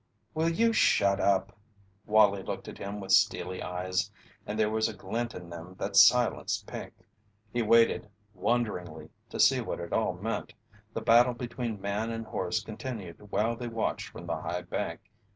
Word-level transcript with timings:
"Will 0.33 0.49
you 0.49 0.73
shut 0.73 1.19
up?" 1.19 1.55
Wallie 2.07 2.41
looked 2.41 2.67
at 2.67 2.79
him 2.79 2.99
with 2.99 3.11
steely 3.11 3.61
eyes, 3.61 4.09
and 4.47 4.57
there 4.57 4.67
was 4.71 4.89
a 4.89 4.95
glint 4.95 5.35
in 5.35 5.47
them 5.47 5.75
that 5.77 5.95
silenced 5.95 6.65
Pink. 6.65 6.95
He 7.53 7.61
waited, 7.61 8.09
wonderingly, 8.33 9.11
to 9.29 9.39
see 9.39 9.61
what 9.61 9.79
it 9.79 9.93
all 9.93 10.13
meant. 10.13 10.55
The 10.95 11.01
battle 11.01 11.35
between 11.35 11.79
man 11.79 12.09
and 12.09 12.25
horse 12.25 12.63
continued 12.63 13.29
while 13.31 13.55
they 13.55 13.67
watched 13.67 14.07
from 14.09 14.25
the 14.25 14.37
high 14.41 14.63
bank. 14.63 15.01